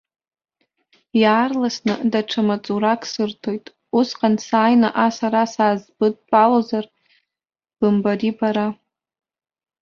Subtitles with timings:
[1.21, 3.65] Иаарласны даҽа маҵурак сырҭоит,
[3.97, 6.85] усҟан сааины ас ара саазбыдтәалозар
[7.77, 8.67] бымбари бара!